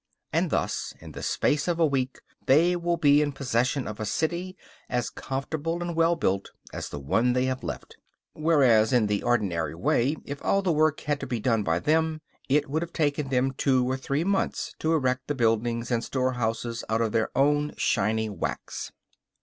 And 0.33 0.49
thus, 0.49 0.95
in 0.99 1.11
the 1.11 1.21
space 1.21 1.67
of 1.67 1.79
a 1.79 1.85
week, 1.85 2.21
they 2.47 2.75
will 2.75 2.97
be 2.97 3.21
in 3.21 3.31
possession 3.31 3.87
of 3.87 3.99
a 3.99 4.05
city 4.07 4.57
as 4.89 5.11
comfortable 5.11 5.79
and 5.79 5.95
well 5.95 6.15
built 6.15 6.49
as 6.73 6.89
the 6.89 6.99
one 6.99 7.33
they 7.33 7.45
have 7.45 7.61
left; 7.63 7.97
whereas, 8.33 8.91
in 8.91 9.05
the 9.05 9.21
ordinary 9.21 9.75
way, 9.75 10.15
if 10.25 10.43
all 10.43 10.63
the 10.63 10.71
work 10.71 11.01
had 11.01 11.07
had 11.07 11.19
to 11.19 11.27
be 11.27 11.39
done 11.39 11.61
by 11.61 11.77
them, 11.77 12.19
it 12.49 12.67
would 12.67 12.81
have 12.81 12.93
taken 12.93 13.29
them 13.29 13.51
two 13.53 13.87
or 13.87 13.95
three 13.95 14.23
months 14.23 14.73
to 14.79 14.91
erect 14.91 15.27
the 15.27 15.35
buildings 15.35 15.91
and 15.91 16.03
storehouses 16.03 16.83
out 16.89 17.01
of 17.01 17.11
their 17.11 17.29
own 17.37 17.75
shining 17.77 18.39
wax. 18.39 18.91